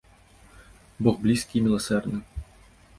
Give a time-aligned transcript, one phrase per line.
[1.07, 2.19] Бог блізкі і міласэрны.